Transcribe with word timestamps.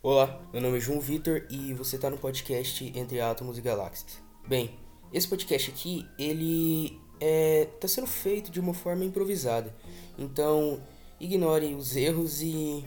Olá, 0.00 0.40
meu 0.52 0.62
nome 0.62 0.78
é 0.78 0.80
João 0.80 1.00
Vitor 1.00 1.44
e 1.50 1.74
você 1.74 1.96
está 1.96 2.08
no 2.08 2.16
podcast 2.16 2.84
Entre 2.96 3.20
Átomos 3.20 3.58
e 3.58 3.60
Galáxias. 3.60 4.22
Bem, 4.46 4.78
esse 5.12 5.26
podcast 5.26 5.72
aqui, 5.72 6.06
ele 6.16 7.00
é 7.20 7.64
tá 7.80 7.88
sendo 7.88 8.06
feito 8.06 8.48
de 8.48 8.60
uma 8.60 8.72
forma 8.72 9.04
improvisada. 9.04 9.74
Então, 10.16 10.80
ignore 11.18 11.74
os 11.74 11.96
erros 11.96 12.40
e 12.42 12.86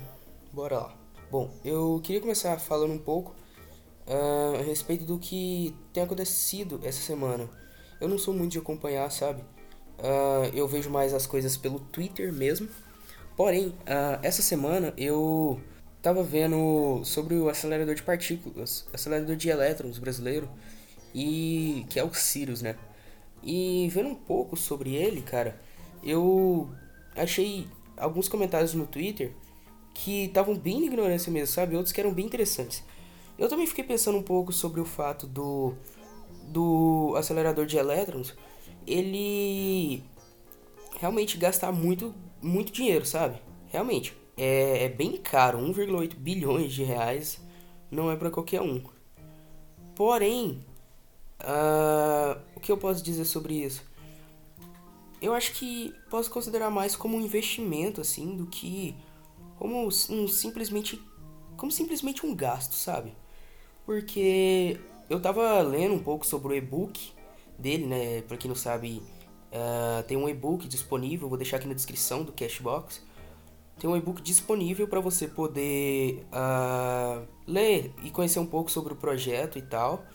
bora 0.54 0.78
lá. 0.80 0.98
Bom, 1.30 1.52
eu 1.66 2.00
queria 2.02 2.22
começar 2.22 2.58
falando 2.62 2.94
um 2.94 2.98
pouco 2.98 3.36
uh, 4.08 4.60
a 4.62 4.64
respeito 4.64 5.04
do 5.04 5.20
que 5.20 5.76
tem 5.92 6.04
acontecido 6.04 6.80
essa 6.82 7.02
semana. 7.02 7.50
Eu 8.00 8.08
não 8.08 8.18
sou 8.18 8.34
muito 8.34 8.54
de 8.54 8.60
acompanhar, 8.60 9.12
sabe? 9.12 9.42
Uh, 10.00 10.48
eu 10.54 10.66
vejo 10.66 10.90
mais 10.90 11.14
as 11.14 11.26
coisas 11.28 11.58
pelo 11.58 11.78
Twitter 11.78 12.32
mesmo. 12.32 12.70
Porém, 13.36 13.68
uh, 13.68 14.18
essa 14.24 14.42
semana 14.42 14.94
eu 14.96 15.60
tava 16.02 16.24
vendo 16.24 17.02
sobre 17.04 17.36
o 17.36 17.48
acelerador 17.48 17.94
de 17.94 18.04
partículas, 18.04 18.88
acelerador 18.92 19.36
de 19.36 19.50
elétrons 19.50 20.00
brasileiro, 20.00 20.50
e 21.14 21.86
que 21.90 22.00
é 22.00 22.04
o 22.04 22.14
Sirius, 22.14 22.62
né? 22.62 22.76
E 23.44 23.88
vendo 23.92 24.10
um 24.10 24.16
pouco 24.16 24.56
sobre 24.56 24.96
ele, 24.96 25.22
cara, 25.22 25.60
eu 26.04 26.70
achei 27.16 27.68
alguns 27.98 28.28
comentários 28.28 28.74
no 28.74 28.88
Twitter 28.88 29.34
que 29.94 30.26
estavam 30.26 30.58
bem 30.58 30.80
na 30.80 30.88
ignorância 30.88 31.32
mesmo, 31.32 31.54
sabe? 31.54 31.76
Outros 31.76 31.92
que 31.94 32.00
eram 32.00 32.14
bem 32.14 32.26
interessantes. 32.26 32.84
Eu 33.38 33.48
também 33.48 33.68
fiquei 33.68 33.84
pensando 33.84 34.18
um 34.18 34.24
pouco 34.24 34.52
sobre 34.52 34.80
o 34.80 34.86
fato 34.86 35.28
do 35.28 35.74
do 36.48 37.14
acelerador 37.18 37.66
de 37.66 37.78
elétrons, 37.78 38.36
ele 38.86 40.04
realmente 41.00 41.38
gastar 41.38 41.72
muito 41.72 42.14
muito 42.42 42.72
dinheiro, 42.72 43.06
sabe? 43.06 43.42
Realmente 43.70 44.21
é, 44.38 44.86
é 44.86 44.90
bem 44.90 45.18
caro, 45.18 45.60
1,8 45.60 46.16
bilhões 46.16 46.74
de 46.74 46.84
reais 46.84 47.42
não 47.90 48.10
é 48.10 48.16
para 48.16 48.32
qualquer 48.32 48.62
um. 48.62 48.82
Porém, 49.96 50.66
uh, 51.42 52.40
o 52.56 52.60
que 52.60 52.72
eu 52.72 52.78
posso 52.78 53.04
dizer 53.04 53.26
sobre 53.26 53.56
isso? 53.56 53.84
Eu 55.22 55.34
acho 55.34 55.54
que 55.54 55.94
posso 56.10 56.32
considerar 56.32 56.72
mais 56.72 56.96
como 56.96 57.18
um 57.18 57.22
investimento, 57.22 58.02
assim, 58.02 58.36
do 58.36 58.48
que 58.48 58.96
como 59.58 59.86
um 59.86 60.28
simplesmente 60.28 61.00
como 61.56 61.72
simplesmente 61.72 62.26
um 62.26 62.34
gasto, 62.34 62.74
sabe? 62.74 63.14
Porque 63.86 64.80
eu 65.08 65.22
tava 65.22 65.62
lendo 65.62 65.94
um 65.94 66.00
pouco 66.00 66.26
sobre 66.26 66.54
o 66.54 66.56
e-book 66.56 67.12
dele, 67.60 67.86
né? 67.86 68.22
Pra 68.24 68.38
quem 68.38 68.50
não 68.50 68.56
sabe, 68.56 69.04
uh, 69.52 70.02
tem 70.08 70.18
um 70.18 70.28
e-book 70.28 70.68
disponível, 70.68 71.30
vou 71.30 71.38
deixar 71.38 71.58
aqui 71.58 71.68
na 71.68 71.76
descrição 71.76 72.24
do 72.24 72.32
Cashbox 72.32 73.04
tem 73.82 73.90
um 73.90 73.98
e-book 73.98 74.22
disponível 74.22 74.88
para 74.88 75.00
você 75.00 75.28
poder 75.28 76.24
uh, 76.28 77.28
ler 77.48 77.92
e 78.04 78.12
conhecer 78.12 78.38
um 78.38 78.46
pouco 78.46 78.70
sobre 78.70 78.94
o 78.94 78.96
projeto 78.96 79.58
e 79.58 79.62
tal. 79.64 80.06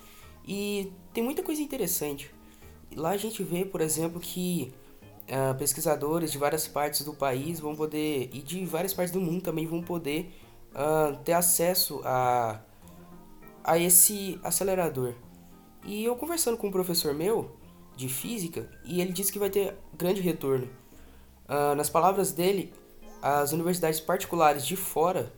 E 0.47 0.93
tem 1.13 1.25
muita 1.25 1.43
coisa 1.43 1.61
interessante. 1.61 2.33
Lá 2.95 3.11
a 3.11 3.17
gente 3.17 3.43
vê, 3.43 3.65
por 3.65 3.81
exemplo, 3.81 4.21
que 4.21 4.73
uh, 5.25 5.53
pesquisadores 5.59 6.31
de 6.31 6.39
várias 6.39 6.69
partes 6.69 7.05
do 7.05 7.13
país 7.13 7.59
vão 7.59 7.75
poder, 7.75 8.31
e 8.33 8.41
de 8.41 8.65
várias 8.65 8.95
partes 8.95 9.13
do 9.13 9.21
mundo 9.21 9.43
também 9.43 9.67
vão 9.67 9.83
poder 9.83 10.33
uh, 10.71 11.17
ter 11.25 11.33
acesso 11.33 12.01
a, 12.05 12.61
a 13.65 13.77
esse 13.81 14.39
acelerador. 14.45 15.13
E 15.85 16.05
eu 16.05 16.15
conversando 16.15 16.57
com 16.57 16.69
um 16.69 16.73
professor 16.73 17.13
meu 17.13 17.57
de 17.97 18.09
física, 18.09 18.71
e 18.85 19.01
ele 19.01 19.13
disse 19.13 19.33
que 19.33 19.41
vai 19.41 19.51
ter 19.51 19.77
grande 19.99 20.21
retorno. 20.21 20.69
Uh, 21.49 21.75
nas 21.75 21.91
palavras 21.91 22.31
dele, 22.31 22.73
as 23.27 23.51
universidades 23.51 23.99
particulares 23.99 24.65
de 24.65 24.77
fora, 24.77 25.33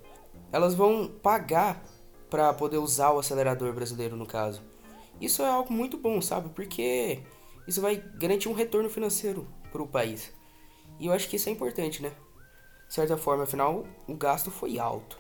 elas 0.53 0.75
vão 0.75 1.09
pagar 1.09 1.83
para 2.29 2.53
poder 2.53 2.77
usar 2.77 3.13
o 3.13 3.19
acelerador 3.19 3.73
brasileiro 3.73 4.15
no 4.15 4.27
caso. 4.27 4.61
Isso 5.19 5.43
é 5.43 5.49
algo 5.49 5.73
muito 5.73 5.97
bom, 5.97 6.21
sabe? 6.21 6.51
Porque 6.51 7.21
isso 7.67 7.81
vai 7.81 7.97
garantir 7.97 8.51
um 8.51 8.53
retorno 8.53 8.91
financeiro 8.91 9.49
para 9.73 9.83
o 9.83 9.87
país. 9.87 10.31
E 11.01 11.07
eu 11.07 11.15
acho 11.15 11.31
que 11.31 11.37
isso 11.37 11.49
é 11.49 11.53
importante, 11.53 12.03
né? 12.03 12.13
De 12.87 12.93
certa 12.93 13.17
forma, 13.17 13.45
afinal, 13.45 13.87
o 14.07 14.15
gasto 14.15 14.51
foi 14.51 14.79
alto. 14.79 15.19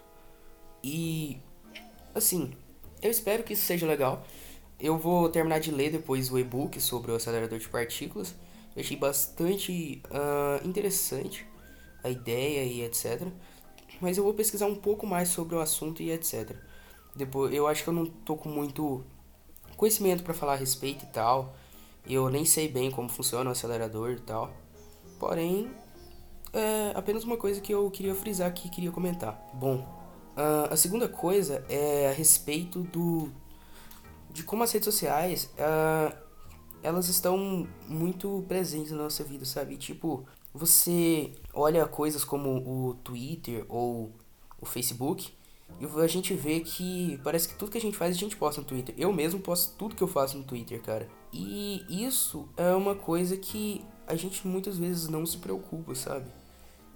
E 0.84 1.40
assim, 2.14 2.52
eu 3.00 3.10
espero 3.10 3.44
que 3.44 3.54
isso 3.54 3.64
seja 3.64 3.86
legal. 3.86 4.26
Eu 4.78 4.98
vou 4.98 5.30
terminar 5.30 5.58
de 5.58 5.70
ler 5.70 5.90
depois 5.90 6.30
o 6.30 6.38
e-book 6.38 6.78
sobre 6.82 7.12
o 7.12 7.14
acelerador 7.14 7.58
de 7.58 7.68
partículas. 7.68 8.34
Eu 8.76 8.82
achei 8.82 8.96
bastante 8.96 10.02
uh, 10.10 10.66
interessante 10.68 11.46
a 12.02 12.08
ideia 12.08 12.64
e 12.64 12.82
etc. 12.82 13.26
Mas 14.00 14.16
eu 14.16 14.24
vou 14.24 14.34
pesquisar 14.34 14.66
um 14.66 14.74
pouco 14.74 15.06
mais 15.06 15.28
sobre 15.28 15.54
o 15.54 15.60
assunto 15.60 16.02
e 16.02 16.10
etc. 16.10 16.56
Depois, 17.14 17.52
eu 17.52 17.66
acho 17.66 17.82
que 17.82 17.88
eu 17.88 17.94
não 17.94 18.06
tô 18.06 18.36
com 18.36 18.48
muito 18.48 19.04
conhecimento 19.76 20.22
para 20.22 20.34
falar 20.34 20.52
a 20.54 20.56
respeito 20.56 21.04
e 21.04 21.08
tal. 21.08 21.54
Eu 22.08 22.28
nem 22.30 22.44
sei 22.44 22.68
bem 22.68 22.90
como 22.90 23.08
funciona 23.08 23.50
o 23.50 23.52
acelerador 23.52 24.12
e 24.12 24.20
tal. 24.20 24.52
Porém, 25.18 25.70
é 26.52 26.92
apenas 26.94 27.24
uma 27.24 27.36
coisa 27.36 27.60
que 27.60 27.72
eu 27.72 27.90
queria 27.90 28.14
frisar 28.14 28.48
aqui, 28.48 28.68
queria 28.68 28.90
comentar. 28.90 29.50
Bom, 29.52 29.86
a 30.70 30.76
segunda 30.76 31.08
coisa 31.08 31.64
é 31.68 32.08
a 32.08 32.12
respeito 32.12 32.82
do 32.82 33.30
de 34.30 34.42
como 34.44 34.62
as 34.62 34.70
redes 34.70 34.84
sociais 34.84 35.50
uh, 35.54 36.16
elas 36.82 37.08
estão 37.08 37.66
muito 37.88 38.44
presentes 38.46 38.92
na 38.92 38.98
nossa 38.98 39.24
vida, 39.24 39.44
sabe? 39.44 39.76
Tipo, 39.76 40.24
você 40.52 41.32
olha 41.52 41.86
coisas 41.86 42.24
como 42.24 42.88
o 42.88 42.94
Twitter 42.94 43.64
ou 43.68 44.12
o 44.60 44.66
Facebook 44.66 45.32
e 45.80 46.00
a 46.00 46.06
gente 46.06 46.34
vê 46.34 46.60
que 46.60 47.20
parece 47.22 47.48
que 47.48 47.54
tudo 47.54 47.70
que 47.70 47.78
a 47.78 47.80
gente 47.80 47.96
faz 47.96 48.16
a 48.16 48.18
gente 48.18 48.36
posta 48.36 48.60
no 48.60 48.66
Twitter. 48.66 48.94
Eu 48.98 49.12
mesmo 49.12 49.38
posto 49.38 49.76
tudo 49.76 49.94
que 49.94 50.02
eu 50.02 50.08
faço 50.08 50.36
no 50.36 50.44
Twitter, 50.44 50.80
cara. 50.82 51.08
E 51.32 51.84
isso 51.88 52.48
é 52.56 52.74
uma 52.74 52.94
coisa 52.94 53.36
que 53.36 53.84
a 54.06 54.16
gente 54.16 54.46
muitas 54.46 54.78
vezes 54.78 55.08
não 55.08 55.24
se 55.24 55.36
preocupa, 55.38 55.94
sabe? 55.94 56.26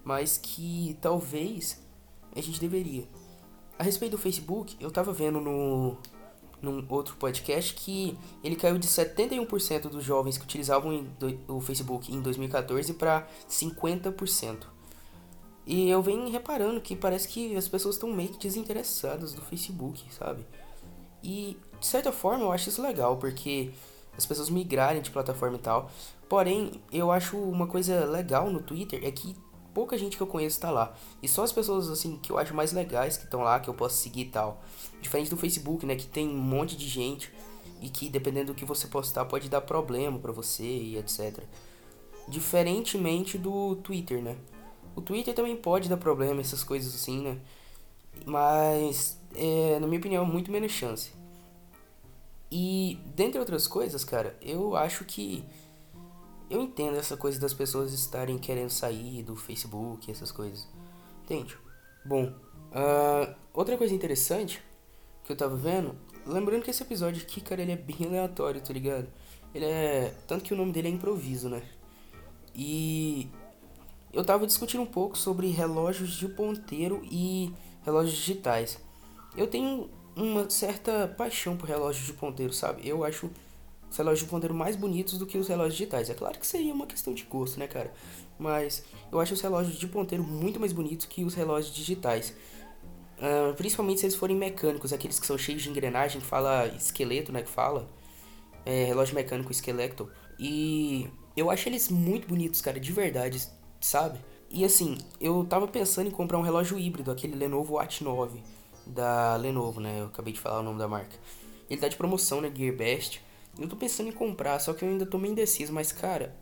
Mas 0.02 0.36
que 0.36 0.96
talvez 1.00 1.80
a 2.34 2.40
gente 2.40 2.58
deveria. 2.58 3.06
A 3.78 3.84
respeito 3.84 4.12
do 4.12 4.18
Facebook, 4.18 4.76
eu 4.80 4.90
tava 4.90 5.12
vendo 5.12 5.40
no 5.40 5.96
num 6.62 6.84
outro 6.88 7.16
podcast 7.16 7.74
que 7.74 8.16
ele 8.42 8.56
caiu 8.56 8.78
de 8.78 8.86
71% 8.86 9.88
dos 9.88 10.04
jovens 10.04 10.38
que 10.38 10.44
utilizavam 10.44 11.04
o 11.48 11.60
Facebook 11.60 12.14
em 12.14 12.22
2014 12.22 12.94
para 12.94 13.26
50%. 13.50 14.58
E 15.66 15.90
eu 15.90 16.00
venho 16.00 16.30
reparando 16.30 16.80
que 16.80 16.96
parece 16.96 17.28
que 17.28 17.56
as 17.56 17.68
pessoas 17.68 17.96
estão 17.96 18.10
meio 18.10 18.30
que 18.30 18.38
desinteressadas 18.38 19.32
do 19.34 19.42
Facebook, 19.42 20.02
sabe? 20.12 20.44
E 21.22 21.56
de 21.78 21.86
certa 21.86 22.10
forma 22.10 22.44
eu 22.44 22.52
acho 22.52 22.68
isso 22.68 22.82
legal, 22.82 23.16
porque 23.16 23.70
as 24.16 24.26
pessoas 24.26 24.50
migrarem 24.50 25.02
de 25.02 25.10
plataforma 25.10 25.56
e 25.56 25.60
tal. 25.60 25.90
Porém, 26.28 26.80
eu 26.90 27.12
acho 27.12 27.36
uma 27.36 27.66
coisa 27.66 28.04
legal 28.04 28.50
no 28.50 28.60
Twitter 28.60 29.04
é 29.04 29.10
que 29.10 29.36
pouca 29.74 29.96
gente 29.98 30.16
que 30.16 30.22
eu 30.22 30.26
conheço 30.26 30.60
tá 30.60 30.70
lá. 30.70 30.94
E 31.22 31.28
só 31.28 31.44
as 31.44 31.52
pessoas 31.52 31.88
assim 31.90 32.16
que 32.18 32.30
eu 32.30 32.38
acho 32.38 32.54
mais 32.54 32.72
legais 32.72 33.16
que 33.16 33.24
estão 33.24 33.42
lá, 33.42 33.60
que 33.60 33.68
eu 33.68 33.74
posso 33.74 33.96
seguir 33.96 34.22
e 34.22 34.30
tal. 34.30 34.62
Diferente 35.00 35.30
do 35.30 35.36
Facebook, 35.36 35.84
né, 35.86 35.96
que 35.96 36.06
tem 36.06 36.28
um 36.28 36.38
monte 36.38 36.76
de 36.76 36.88
gente 36.88 37.32
e 37.80 37.88
que 37.88 38.08
dependendo 38.08 38.52
do 38.52 38.54
que 38.54 38.64
você 38.64 38.86
postar 38.86 39.24
pode 39.24 39.48
dar 39.48 39.60
problema 39.60 40.18
para 40.18 40.32
você 40.32 40.64
e 40.64 40.96
etc. 40.96 41.42
Diferentemente 42.28 43.36
do 43.36 43.76
Twitter, 43.76 44.22
né? 44.22 44.36
O 44.94 45.00
Twitter 45.00 45.34
também 45.34 45.56
pode 45.56 45.88
dar 45.88 45.96
problema, 45.96 46.40
essas 46.40 46.62
coisas 46.62 46.94
assim, 46.94 47.22
né? 47.22 47.38
Mas, 48.26 49.18
é, 49.34 49.78
na 49.80 49.86
minha 49.86 49.98
opinião, 49.98 50.24
muito 50.24 50.50
menos 50.50 50.70
chance. 50.70 51.12
E, 52.50 53.00
dentre 53.16 53.40
outras 53.40 53.66
coisas, 53.66 54.04
cara, 54.04 54.36
eu 54.42 54.76
acho 54.76 55.04
que 55.04 55.42
eu 56.52 56.60
entendo 56.60 56.98
essa 56.98 57.16
coisa 57.16 57.40
das 57.40 57.54
pessoas 57.54 57.94
estarem 57.94 58.36
querendo 58.36 58.68
sair 58.68 59.22
do 59.22 59.34
Facebook, 59.34 60.10
essas 60.10 60.30
coisas. 60.30 60.68
Entende? 61.24 61.56
Bom, 62.04 62.26
uh, 62.26 63.34
outra 63.54 63.78
coisa 63.78 63.94
interessante 63.94 64.62
que 65.24 65.32
eu 65.32 65.36
tava 65.36 65.56
vendo, 65.56 65.96
lembrando 66.26 66.62
que 66.62 66.70
esse 66.70 66.82
episódio 66.82 67.22
aqui, 67.22 67.40
cara, 67.40 67.62
ele 67.62 67.72
é 67.72 67.76
bem 67.76 68.06
aleatório, 68.06 68.60
tá 68.60 68.70
ligado? 68.70 69.08
Ele 69.54 69.64
é. 69.64 70.14
Tanto 70.26 70.44
que 70.44 70.52
o 70.52 70.56
nome 70.56 70.72
dele 70.72 70.88
é 70.88 70.90
improviso, 70.90 71.48
né? 71.48 71.62
E 72.54 73.30
eu 74.12 74.22
tava 74.22 74.46
discutindo 74.46 74.82
um 74.82 74.86
pouco 74.86 75.16
sobre 75.16 75.48
relógios 75.48 76.10
de 76.10 76.28
ponteiro 76.28 77.00
e 77.10 77.50
relógios 77.82 78.14
digitais. 78.14 78.78
Eu 79.34 79.46
tenho 79.46 79.88
uma 80.14 80.50
certa 80.50 81.08
paixão 81.08 81.56
por 81.56 81.66
relógios 81.66 82.04
de 82.04 82.12
ponteiro, 82.12 82.52
sabe? 82.52 82.86
Eu 82.86 83.04
acho 83.04 83.30
os 83.92 83.98
relógios 83.98 84.20
de 84.20 84.30
ponteiro 84.30 84.54
mais 84.54 84.74
bonitos 84.74 85.18
do 85.18 85.26
que 85.26 85.36
os 85.36 85.46
relógios 85.46 85.74
digitais. 85.74 86.08
É 86.08 86.14
claro 86.14 86.38
que 86.38 86.46
seria 86.46 86.72
uma 86.72 86.86
questão 86.86 87.12
de 87.12 87.24
gosto, 87.24 87.60
né, 87.60 87.66
cara? 87.66 87.92
Mas 88.38 88.82
eu 89.12 89.20
acho 89.20 89.34
os 89.34 89.40
relógios 89.40 89.78
de 89.78 89.86
ponteiro 89.86 90.24
muito 90.24 90.58
mais 90.58 90.72
bonitos 90.72 91.04
que 91.06 91.22
os 91.24 91.34
relógios 91.34 91.74
digitais. 91.74 92.34
Uh, 93.18 93.54
principalmente 93.54 94.00
se 94.00 94.06
eles 94.06 94.16
forem 94.16 94.34
mecânicos, 94.34 94.92
aqueles 94.92 95.20
que 95.20 95.26
são 95.26 95.36
cheios 95.36 95.62
de 95.62 95.68
engrenagem, 95.68 96.20
que 96.20 96.26
fala 96.26 96.66
esqueleto, 96.68 97.30
né, 97.30 97.42
que 97.42 97.50
fala. 97.50 97.86
É, 98.64 98.84
relógio 98.84 99.14
mecânico 99.14 99.52
esqueleto. 99.52 100.10
E 100.38 101.08
eu 101.36 101.50
acho 101.50 101.68
eles 101.68 101.90
muito 101.90 102.26
bonitos, 102.26 102.60
cara, 102.62 102.80
de 102.80 102.92
verdade, 102.92 103.46
sabe? 103.80 104.18
E 104.50 104.64
assim, 104.64 104.96
eu 105.20 105.44
tava 105.44 105.68
pensando 105.68 106.08
em 106.08 106.10
comprar 106.10 106.38
um 106.38 106.42
relógio 106.42 106.78
híbrido, 106.78 107.10
aquele 107.10 107.36
Lenovo 107.36 107.74
Watch 107.74 108.02
9. 108.02 108.42
da 108.86 109.36
Lenovo, 109.36 109.80
né? 109.80 110.00
Eu 110.00 110.06
acabei 110.06 110.32
de 110.32 110.40
falar 110.40 110.60
o 110.60 110.62
nome 110.62 110.78
da 110.78 110.88
marca. 110.88 111.14
Ele 111.68 111.80
tá 111.80 111.88
de 111.88 111.96
promoção 111.96 112.40
na 112.40 112.48
GearBest. 112.48 113.20
Eu 113.58 113.68
tô 113.68 113.76
pensando 113.76 114.08
em 114.08 114.12
comprar, 114.12 114.58
só 114.58 114.72
que 114.72 114.84
eu 114.84 114.88
ainda 114.88 115.06
tô 115.06 115.18
meio 115.18 115.32
indeciso, 115.32 115.72
mas 115.72 115.92
cara, 115.92 116.34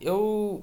eu 0.00 0.62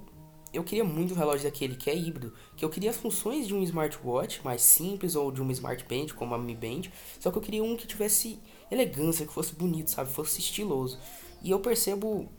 eu 0.53 0.63
queria 0.65 0.83
muito 0.83 1.13
um 1.13 1.17
relógio 1.17 1.45
daquele 1.45 1.75
que 1.75 1.89
é 1.89 1.95
híbrido, 1.95 2.33
que 2.57 2.65
eu 2.65 2.69
queria 2.69 2.89
as 2.89 2.97
funções 2.97 3.47
de 3.47 3.55
um 3.55 3.63
smartwatch 3.63 4.43
mais 4.43 4.61
simples 4.61 5.15
ou 5.15 5.31
de 5.31 5.41
uma 5.41 5.51
smartband, 5.53 6.07
como 6.13 6.35
a 6.35 6.37
Mi 6.37 6.55
Band, 6.55 6.89
só 7.19 7.31
que 7.31 7.37
eu 7.37 7.41
queria 7.41 7.63
um 7.63 7.77
que 7.77 7.87
tivesse 7.87 8.37
elegância, 8.69 9.25
que 9.25 9.31
fosse 9.31 9.55
bonito, 9.55 9.89
sabe, 9.89 10.11
fosse 10.11 10.39
estiloso. 10.39 10.99
E 11.41 11.51
eu 11.51 11.59
percebo 11.61 12.29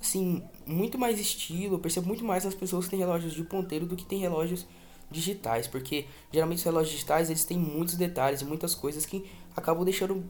assim, 0.00 0.42
muito 0.64 0.96
mais 0.96 1.18
estilo, 1.18 1.74
eu 1.74 1.78
percebo 1.78 2.06
muito 2.06 2.24
mais 2.24 2.44
nas 2.44 2.54
pessoas 2.54 2.84
que 2.84 2.92
têm 2.92 3.00
relógios 3.00 3.34
de 3.34 3.42
ponteiro 3.44 3.84
do 3.84 3.96
que 3.96 4.06
tem 4.06 4.18
relógios 4.18 4.66
digitais, 5.10 5.66
porque 5.66 6.06
geralmente 6.32 6.58
os 6.58 6.64
relógios 6.64 6.92
digitais 6.92 7.28
eles 7.28 7.44
têm 7.44 7.58
muitos 7.58 7.96
detalhes 7.96 8.40
e 8.40 8.44
muitas 8.44 8.74
coisas 8.74 9.04
que 9.04 9.28
acabam 9.56 9.84
deixando, 9.84 10.24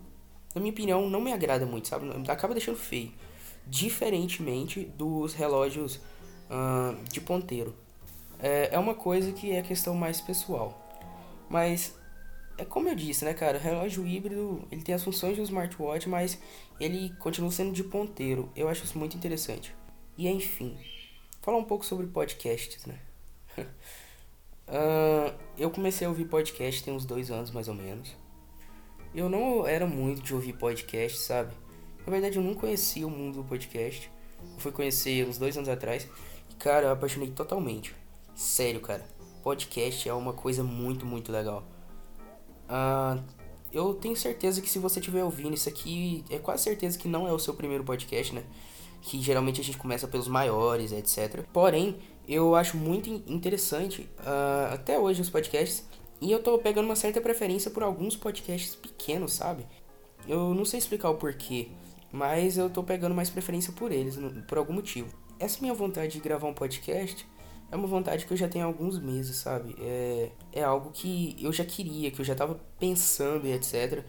na 0.55 0.61
minha 0.61 0.73
opinião, 0.73 1.08
não 1.08 1.20
me 1.20 1.32
agrada 1.32 1.64
muito, 1.64 1.88
sabe? 1.88 2.06
Acaba 2.29 2.55
deixando 2.55 2.76
feio. 2.76 3.12
Diferentemente 3.67 4.85
dos 4.85 5.35
relógios 5.35 6.00
de 7.11 7.20
ponteiro. 7.20 7.75
É, 8.38 8.70
é 8.73 8.79
uma 8.79 8.94
coisa 8.94 9.32
que 9.32 9.52
é 9.52 9.62
questão 9.62 9.94
mais 9.94 10.20
pessoal. 10.20 10.76
Mas 11.49 11.94
é 12.58 12.64
como 12.64 12.88
eu 12.88 12.94
disse, 12.94 13.25
né, 13.25 13.35
cara? 13.35 13.58
O 13.58 13.61
relógio 13.61 14.06
híbrido 14.06 14.67
ele 14.70 14.82
tem 14.82 14.94
as 14.94 15.02
funções 15.02 15.35
de 15.35 15.41
um 15.41 15.44
smartwatch, 15.44 16.08
mas 16.08 16.38
ele 16.79 17.11
continua 17.19 17.50
sendo 17.50 17.73
de 17.73 17.85
ponteiro. 17.85 18.50
Eu 18.56 18.69
acho 18.69 18.85
isso 18.85 18.99
muito 18.99 19.17
interessante. 19.17 19.75
E 20.17 20.29
enfim, 20.29 20.76
falar 21.41 21.58
um 21.58 21.64
pouco 21.64 21.85
sobre 21.85 22.06
podcasts, 22.06 22.85
né? 22.87 22.99
uh, 24.69 25.35
eu 25.56 25.70
comecei 25.70 26.06
a 26.06 26.11
ouvir 26.11 26.26
podcast 26.26 26.82
tem 26.82 26.93
uns 26.94 27.05
dois 27.05 27.31
anos 27.31 27.50
mais 27.50 27.69
ou 27.69 27.75
menos. 27.75 28.14
Eu 29.15 29.29
não 29.29 29.67
era 29.67 29.87
muito 29.87 30.23
de 30.23 30.35
ouvir 30.35 30.53
podcast, 30.53 31.19
sabe? 31.19 31.53
Na 32.07 32.12
verdade, 32.12 32.39
eu 32.39 32.43
não 32.43 32.55
conhecia 32.55 33.07
o 33.07 33.11
mundo 33.11 33.43
do 33.43 33.45
podcast. 33.45 34.11
Eu 34.41 34.59
fui 34.59 34.73
conhecer 34.73 35.27
uns 35.27 35.37
dois 35.37 35.57
anos 35.57 35.69
atrás. 35.69 36.09
E, 36.49 36.55
cara, 36.55 36.87
eu 36.87 36.93
apaixonei 36.93 37.31
totalmente. 37.31 37.95
Sério, 38.35 38.81
cara. 38.81 39.05
Podcast 39.43 40.09
é 40.09 40.15
uma 40.15 40.33
coisa 40.33 40.62
muito, 40.62 41.05
muito 41.05 41.33
legal. 41.33 41.65
Uh, 42.69 43.23
eu 43.73 43.95
tenho 43.95 44.17
certeza 44.17 44.61
que 44.61 44.69
se 44.69 44.79
você 44.79 45.01
estiver 45.01 45.25
ouvindo 45.25 45.55
isso 45.55 45.69
aqui, 45.69 46.25
é 46.31 46.39
quase 46.39 46.62
certeza 46.62 46.99
que 46.99 47.09
não 47.09 47.27
é 47.27 47.33
o 47.33 47.39
seu 47.39 47.55
primeiro 47.55 47.85
podcast, 47.85 48.35
né? 48.35 48.45
Que 49.03 49.21
geralmente 49.21 49.61
a 49.61 49.65
gente 49.65 49.79
começa 49.79 50.07
pelos 50.07 50.29
maiores, 50.29 50.93
etc. 50.93 51.45
Porém, 51.53 51.99
eu 52.29 52.55
acho 52.55 52.77
muito 52.77 53.11
interessante 53.27 54.03
uh, 54.21 54.73
até 54.73 54.99
hoje 54.99 55.21
os 55.21 55.31
podcasts. 55.31 55.85
E 56.20 56.31
eu 56.31 56.43
tô 56.43 56.58
pegando 56.58 56.84
uma 56.87 56.96
certa 56.96 57.20
preferência 57.20 57.70
por 57.70 57.82
alguns 57.82 58.17
podcasts 58.17 58.75
pequenos, 58.75 59.32
sabe? 59.32 59.67
Eu 60.28 60.55
não 60.55 60.64
sei 60.64 60.78
explicar 60.78 61.11
o 61.11 61.14
porquê, 61.14 61.69
mas 62.12 62.58
eu 62.58 62.69
tô 62.69 62.82
pegando 62.82 63.14
mais 63.14 63.31
preferência 63.31 63.72
por 63.72 63.90
eles, 63.90 64.19
por 64.46 64.58
algum 64.58 64.75
motivo. 64.75 65.17
Essa 65.38 65.61
minha 65.61 65.72
vontade 65.72 66.12
de 66.12 66.20
gravar 66.20 66.46
um 66.46 66.55
podcast 66.55 67.26
é 67.72 67.76
uma 67.76 67.87
vontade 67.87 68.26
que 68.26 68.32
eu 68.32 68.37
já 68.37 68.49
tenho 68.49 68.64
há 68.64 68.69
alguns 68.69 68.99
meses, 68.99 69.37
sabe? 69.37 69.75
É, 69.81 70.31
é 70.52 70.62
algo 70.62 70.90
que 70.90 71.37
eu 71.40 71.52
já 71.52 71.64
queria, 71.64 72.11
que 72.11 72.20
eu 72.20 72.25
já 72.25 72.34
tava 72.34 72.61
pensando 72.78 73.46
e 73.46 73.52
etc. 73.52 74.05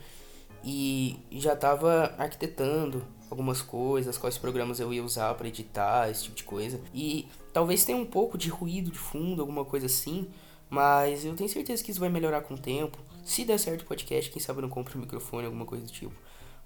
E 0.64 1.20
já 1.32 1.56
tava 1.56 2.14
arquitetando 2.18 3.06
algumas 3.30 3.62
coisas, 3.62 4.18
quais 4.18 4.38
programas 4.38 4.80
eu 4.80 4.94
ia 4.94 5.04
usar 5.04 5.34
para 5.36 5.48
editar, 5.48 6.10
esse 6.10 6.24
tipo 6.24 6.36
de 6.36 6.44
coisa. 6.44 6.82
E 6.94 7.30
talvez 7.54 7.86
tenha 7.86 7.98
um 7.98 8.06
pouco 8.06 8.38
de 8.38 8.50
ruído 8.50 8.92
de 8.92 9.00
fundo, 9.00 9.42
alguma 9.42 9.64
coisa 9.64 9.86
assim, 9.86 10.28
mas 10.72 11.26
eu 11.26 11.36
tenho 11.36 11.50
certeza 11.50 11.84
que 11.84 11.92
isso 11.92 12.00
vai 12.00 12.08
melhorar 12.08 12.42
com 12.42 12.54
o 12.54 12.58
tempo. 12.58 12.98
Se 13.26 13.44
der 13.44 13.60
certo 13.60 13.82
o 13.82 13.86
podcast, 13.86 14.32
quem 14.32 14.42
sabe 14.42 14.60
eu 14.60 14.62
não 14.62 14.70
compro 14.70 14.98
um 14.98 15.02
microfone, 15.02 15.46
alguma 15.46 15.66
coisa 15.66 15.86
do 15.86 15.92
tipo. 15.92 16.16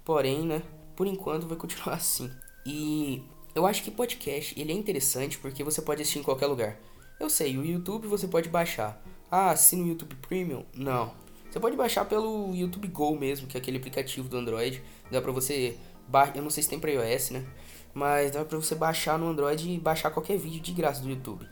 Porém, 0.04 0.46
né, 0.46 0.62
por 0.94 1.08
enquanto 1.08 1.48
vai 1.48 1.58
continuar 1.58 1.96
assim. 1.98 2.30
E 2.64 3.20
eu 3.52 3.66
acho 3.66 3.82
que 3.82 3.90
podcast 3.90 4.58
ele 4.58 4.70
é 4.70 4.74
interessante 4.76 5.36
porque 5.38 5.64
você 5.64 5.82
pode 5.82 6.02
assistir 6.02 6.20
em 6.20 6.22
qualquer 6.22 6.46
lugar. 6.46 6.78
Eu 7.18 7.28
sei, 7.28 7.58
o 7.58 7.64
YouTube 7.64 8.06
você 8.06 8.28
pode 8.28 8.48
baixar. 8.48 9.02
Ah, 9.28 9.50
assina 9.50 9.82
o 9.82 9.88
YouTube 9.88 10.14
Premium? 10.28 10.64
Não. 10.72 11.12
Você 11.50 11.58
pode 11.58 11.76
baixar 11.76 12.04
pelo 12.04 12.54
YouTube 12.54 12.86
Go 12.86 13.18
mesmo, 13.18 13.48
que 13.48 13.56
é 13.56 13.60
aquele 13.60 13.78
aplicativo 13.78 14.28
do 14.28 14.36
Android. 14.36 14.80
Dá 15.10 15.20
pra 15.20 15.32
você. 15.32 15.76
Ba... 16.06 16.30
Eu 16.32 16.42
não 16.42 16.50
sei 16.50 16.62
se 16.62 16.68
tem 16.68 16.78
pra 16.78 16.92
iOS, 16.92 17.30
né? 17.30 17.44
Mas 17.92 18.30
dá 18.30 18.44
pra 18.44 18.56
você 18.56 18.76
baixar 18.76 19.18
no 19.18 19.26
Android 19.26 19.68
e 19.68 19.80
baixar 19.80 20.10
qualquer 20.10 20.38
vídeo 20.38 20.60
de 20.60 20.70
graça 20.70 21.00
do 21.00 21.08
YouTube. 21.08 21.44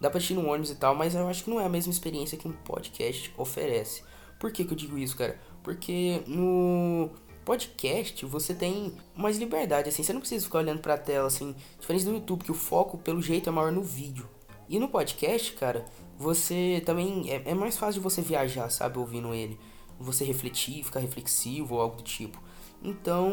Dá 0.00 0.08
pra 0.08 0.18
assistir 0.18 0.34
no 0.34 0.48
ônibus 0.48 0.70
e 0.70 0.76
tal, 0.76 0.94
mas 0.94 1.14
eu 1.14 1.28
acho 1.28 1.44
que 1.44 1.50
não 1.50 1.60
é 1.60 1.66
a 1.66 1.68
mesma 1.68 1.92
experiência 1.92 2.38
que 2.38 2.48
um 2.48 2.52
podcast 2.52 3.32
oferece. 3.36 4.02
Por 4.38 4.50
que, 4.50 4.64
que 4.64 4.72
eu 4.72 4.76
digo 4.76 4.96
isso, 4.96 5.16
cara? 5.16 5.38
Porque 5.62 6.22
no 6.26 7.10
podcast 7.44 8.24
você 8.24 8.54
tem 8.54 8.94
mais 9.14 9.36
liberdade, 9.36 9.88
assim, 9.88 10.02
você 10.02 10.12
não 10.12 10.20
precisa 10.20 10.44
ficar 10.44 10.58
olhando 10.58 10.80
pra 10.80 10.96
tela, 10.96 11.26
assim, 11.26 11.54
diferente 11.78 12.04
do 12.04 12.12
YouTube, 12.12 12.44
que 12.44 12.50
o 12.50 12.54
foco, 12.54 12.96
pelo 12.96 13.20
jeito, 13.20 13.48
é 13.48 13.52
maior 13.52 13.72
no 13.72 13.82
vídeo. 13.82 14.26
E 14.68 14.78
no 14.78 14.88
podcast, 14.88 15.52
cara, 15.54 15.84
você 16.16 16.80
também. 16.86 17.28
É, 17.28 17.50
é 17.50 17.54
mais 17.54 17.76
fácil 17.76 17.94
de 17.94 18.04
você 18.04 18.22
viajar, 18.22 18.70
sabe, 18.70 18.98
ouvindo 18.98 19.34
ele. 19.34 19.58
Você 19.98 20.24
refletir, 20.24 20.84
ficar 20.84 21.00
reflexivo 21.00 21.74
ou 21.74 21.80
algo 21.80 21.96
do 21.96 22.02
tipo. 22.04 22.40
Então, 22.82 23.32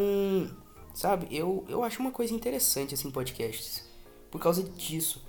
sabe, 0.95 1.27
eu, 1.29 1.63
eu 1.69 1.83
acho 1.83 1.99
uma 1.99 2.11
coisa 2.11 2.33
interessante, 2.33 2.95
assim, 2.95 3.11
podcasts. 3.11 3.85
Por 4.31 4.41
causa 4.41 4.63
disso. 4.63 5.23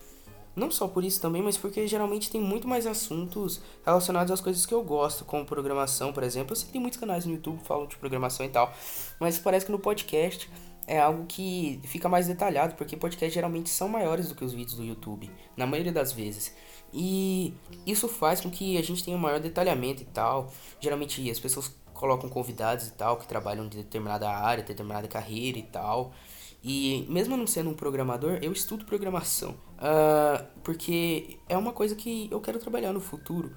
Não 0.59 0.71
só 0.71 0.89
por 0.89 1.05
isso 1.05 1.21
também, 1.21 1.43
mas 1.43 1.57
porque 1.57 1.87
geralmente 1.87 2.31
tem 2.31 2.41
muito 2.41 2.67
mais 2.67 2.87
assuntos 2.87 3.61
relacionados 3.85 4.33
às 4.33 4.41
coisas 4.41 4.67
que 4.67 4.75
eu 4.75 4.83
gosto, 4.83 5.25
como 5.25 5.45
programação, 5.45 6.13
por 6.13 6.23
exemplo. 6.23 6.53
Eu 6.53 6.57
sei 6.57 6.67
que 6.67 6.73
tem 6.73 6.81
muitos 6.81 6.99
canais 6.99 7.25
no 7.25 7.33
YouTube 7.33 7.59
que 7.61 7.67
falam 7.67 7.87
de 7.87 7.97
programação 7.97 8.45
e 8.45 8.49
tal, 8.49 8.73
mas 9.21 9.39
parece 9.39 9.67
que 9.67 9.73
no 9.73 9.79
podcast 9.79 10.51
é 10.87 10.99
algo 10.99 11.27
que 11.27 11.81
fica 11.85 12.09
mais 12.09 12.27
detalhado, 12.27 12.75
porque 12.75 12.97
podcasts 12.97 13.35
geralmente 13.35 13.69
são 13.69 13.89
maiores 13.89 14.29
do 14.29 14.35
que 14.35 14.45
os 14.45 14.55
vídeos 14.55 14.75
do 14.75 14.83
YouTube, 14.83 15.31
na 15.57 15.67
maioria 15.67 15.93
das 15.93 16.13
vezes. 16.13 16.55
E 16.93 17.55
isso 17.87 18.09
faz 18.09 18.41
com 18.41 18.51
que 18.51 18.79
a 18.79 18.83
gente 18.83 19.05
tenha 19.05 19.17
um 19.17 19.21
maior 19.21 19.39
detalhamento 19.39 20.03
e 20.03 20.07
tal. 20.07 20.51
Geralmente 20.81 21.31
as 21.31 21.39
pessoas 21.39 21.71
colocam 21.93 22.31
convidados 22.31 22.89
e 22.89 22.93
tal 22.93 23.17
que 23.17 23.27
trabalham 23.27 23.69
de 23.69 23.77
determinada 23.77 24.31
área, 24.31 24.65
determinada 24.65 25.07
carreira 25.07 25.59
e 25.59 25.63
tal. 25.65 26.13
E 26.63 27.07
mesmo 27.09 27.37
não 27.37 27.47
sendo 27.47 27.71
um 27.71 27.75
programador, 27.75 28.39
eu 28.43 28.53
estudo 28.53 28.85
programação. 28.85 29.51
Uh, 29.79 30.45
porque 30.63 31.39
é 31.49 31.57
uma 31.57 31.73
coisa 31.73 31.95
que 31.95 32.29
eu 32.31 32.41
quero 32.41 32.59
trabalhar 32.59 32.93
no 32.93 33.01
futuro. 33.01 33.51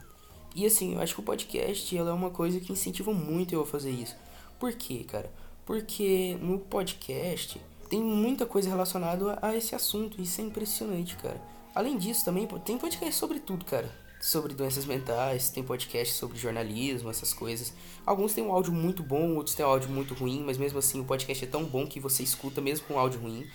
E 0.55 0.65
assim, 0.65 0.93
eu 0.93 1.01
acho 1.01 1.15
que 1.15 1.21
o 1.21 1.23
podcast 1.23 1.97
é 1.97 2.03
uma 2.03 2.29
coisa 2.29 2.59
que 2.59 2.71
incentiva 2.71 3.13
muito 3.13 3.53
eu 3.53 3.61
a 3.61 3.65
fazer 3.65 3.91
isso. 3.91 4.15
Por 4.59 4.73
quê, 4.73 5.03
cara? 5.07 5.31
Porque 5.65 6.37
no 6.41 6.59
podcast 6.59 7.59
tem 7.89 8.01
muita 8.01 8.45
coisa 8.45 8.69
relacionada 8.69 9.39
a 9.41 9.55
esse 9.55 9.73
assunto. 9.73 10.21
Isso 10.21 10.41
é 10.41 10.43
impressionante, 10.43 11.15
cara. 11.17 11.41
Além 11.73 11.97
disso, 11.97 12.25
também 12.25 12.47
tem 12.65 12.77
podcast 12.77 13.15
sobre 13.15 13.39
tudo, 13.39 13.65
cara 13.65 14.00
sobre 14.21 14.53
doenças 14.53 14.85
mentais, 14.85 15.49
tem 15.49 15.63
podcast 15.63 16.13
sobre 16.13 16.37
jornalismo, 16.37 17.09
essas 17.09 17.33
coisas. 17.33 17.73
Alguns 18.05 18.33
têm 18.33 18.43
um 18.43 18.51
áudio 18.51 18.71
muito 18.71 19.01
bom, 19.01 19.35
outros 19.35 19.55
têm 19.55 19.65
um 19.65 19.69
áudio 19.69 19.89
muito 19.89 20.13
ruim, 20.13 20.43
mas 20.45 20.57
mesmo 20.57 20.77
assim 20.77 21.01
o 21.01 21.03
podcast 21.03 21.43
é 21.43 21.47
tão 21.47 21.65
bom 21.65 21.87
que 21.87 21.99
você 21.99 22.21
escuta 22.21 22.61
mesmo 22.61 22.85
com 22.87 22.99
áudio 22.99 23.19
ruim. 23.19 23.45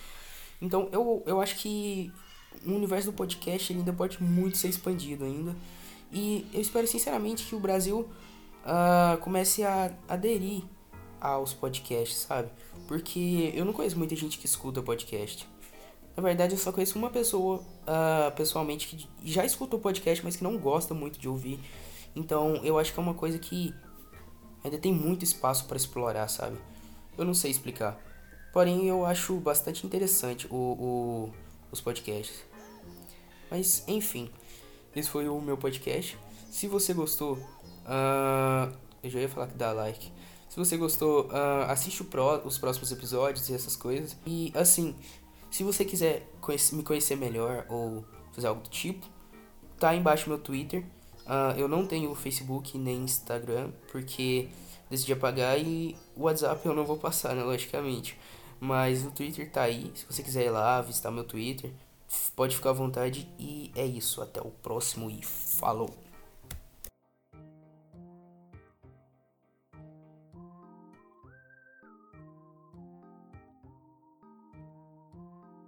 Então 0.61 0.89
eu, 0.93 1.23
eu 1.25 1.41
acho 1.41 1.57
que 1.57 2.13
o 2.65 2.73
universo 2.73 3.13
do 3.13 3.17
podcast 3.17 3.73
ainda 3.73 3.93
pode 3.93 4.21
muito 4.23 4.57
ser 4.57 4.69
expandido 4.69 5.25
ainda. 5.25 5.55
E 6.13 6.47
eu 6.53 6.61
espero 6.61 6.87
sinceramente 6.87 7.45
que 7.45 7.55
o 7.55 7.61
Brasil 7.61 8.09
uh, 8.65 9.19
comece 9.19 9.63
a 9.63 9.93
aderir 10.09 10.63
aos 11.21 11.53
podcasts, 11.53 12.19
sabe? 12.19 12.51
Porque 12.87 13.53
eu 13.55 13.65
não 13.65 13.73
conheço 13.73 13.99
muita 13.99 14.15
gente 14.17 14.39
que 14.39 14.47
escuta 14.47 14.83
podcast. 14.83 15.49
Na 16.17 16.23
verdade, 16.23 16.55
eu 16.55 16.59
só 16.59 16.73
conheço 16.73 16.99
uma 16.99 17.11
pessoa 17.11 17.59
uh, 17.59 18.35
pessoalmente 18.35 18.87
que 18.89 19.07
já 19.23 19.45
escutou 19.45 19.79
podcast, 19.79 20.25
mas 20.25 20.35
que 20.35 20.43
não 20.43 20.57
gosta 20.57 20.95
muito 20.95 21.19
de 21.19 21.29
ouvir. 21.29 21.61
Então, 22.15 22.57
eu 22.65 22.79
acho 22.79 22.93
que 22.95 22.99
é 22.99 23.03
uma 23.03 23.13
coisa 23.13 23.39
que 23.39 23.75
ainda 24.65 24.79
tem 24.79 24.93
muito 24.93 25.25
espaço 25.25 25.67
para 25.67 25.77
explorar, 25.77 26.27
sabe? 26.29 26.57
Eu 27.19 27.25
não 27.27 27.35
sei 27.35 27.51
explicar. 27.51 28.01
Porém, 28.51 28.87
eu 28.87 29.05
acho 29.05 29.35
bastante 29.37 29.87
interessante 29.87 30.47
o, 30.51 30.55
o, 30.55 31.33
os 31.71 31.83
podcasts. 31.83 32.43
Mas, 33.51 33.85
enfim, 33.87 34.31
esse 34.95 35.11
foi 35.11 35.29
o 35.29 35.39
meu 35.43 35.59
podcast. 35.59 36.17
Se 36.51 36.67
você 36.67 36.95
gostou, 36.95 37.35
uh, 37.35 38.75
eu 39.03 39.11
já 39.11 39.21
ia 39.21 39.29
falar 39.29 39.49
que 39.49 39.55
dá 39.55 39.73
like. 39.73 40.11
Se 40.49 40.57
você 40.57 40.79
gostou, 40.79 41.27
uh, 41.27 41.69
assiste 41.69 42.03
os 42.03 42.57
próximos 42.57 42.91
episódios 42.91 43.51
e 43.51 43.55
essas 43.55 43.77
coisas. 43.77 44.17
E, 44.25 44.51
assim, 44.55 44.97
se 45.51 45.63
você 45.63 45.85
quiser 45.85 46.29
me 46.73 46.83
conhecer 46.83 47.17
melhor 47.17 47.67
ou 47.69 48.05
fazer 48.33 48.47
algo 48.47 48.63
do 48.63 48.71
tipo, 48.71 49.07
tá 49.79 49.95
embaixo 49.95 50.29
meu 50.29 50.39
Twitter. 50.39 50.85
Uh, 51.27 51.59
eu 51.59 51.67
não 51.67 51.87
tenho 51.87 52.15
Facebook 52.15 52.79
nem 52.79 52.99
Instagram, 52.99 53.73
porque 53.91 54.49
decidi 54.89 55.13
apagar 55.13 55.59
e 55.59 55.97
o 56.15 56.23
WhatsApp 56.23 56.65
eu 56.65 56.75
não 56.75 56.85
vou 56.85 56.97
passar, 56.97 57.35
né, 57.35 57.43
logicamente. 57.43 58.19
Mas 58.61 59.05
o 59.05 59.11
Twitter 59.11 59.51
tá 59.51 59.63
aí, 59.63 59.91
se 59.95 60.07
você 60.09 60.23
quiser 60.23 60.47
ir 60.47 60.51
lá 60.51 60.81
visitar 60.81 61.11
meu 61.11 61.25
Twitter, 61.25 61.73
pode 62.35 62.57
ficar 62.57 62.71
à 62.71 62.73
vontade. 62.73 63.29
E 63.39 63.71
é 63.75 63.85
isso, 63.85 64.23
até 64.23 64.41
o 64.41 64.51
próximo 64.51 65.11
e 65.11 65.23
falou! 65.23 66.06